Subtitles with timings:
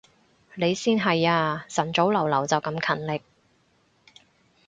[0.55, 3.21] 你先係啊，晨早流流就咁勤力